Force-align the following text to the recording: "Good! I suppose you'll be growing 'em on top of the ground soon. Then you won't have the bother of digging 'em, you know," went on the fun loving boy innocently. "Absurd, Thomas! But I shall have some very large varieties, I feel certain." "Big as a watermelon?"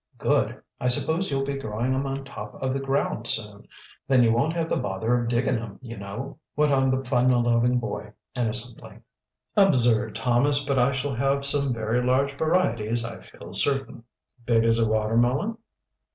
"Good! 0.17 0.59
I 0.79 0.87
suppose 0.87 1.29
you'll 1.29 1.45
be 1.45 1.57
growing 1.59 1.93
'em 1.93 2.07
on 2.07 2.25
top 2.25 2.55
of 2.55 2.73
the 2.73 2.79
ground 2.79 3.27
soon. 3.27 3.67
Then 4.07 4.23
you 4.23 4.31
won't 4.31 4.53
have 4.55 4.67
the 4.67 4.75
bother 4.75 5.15
of 5.21 5.27
digging 5.27 5.59
'em, 5.59 5.77
you 5.79 5.95
know," 5.95 6.39
went 6.55 6.73
on 6.73 6.89
the 6.89 7.07
fun 7.07 7.29
loving 7.29 7.77
boy 7.77 8.11
innocently. 8.35 8.97
"Absurd, 9.55 10.15
Thomas! 10.15 10.65
But 10.65 10.79
I 10.79 10.91
shall 10.91 11.13
have 11.13 11.45
some 11.45 11.71
very 11.71 12.01
large 12.03 12.35
varieties, 12.35 13.05
I 13.05 13.19
feel 13.19 13.53
certain." 13.53 14.03
"Big 14.43 14.63
as 14.63 14.79
a 14.79 14.89
watermelon?" 14.89 15.59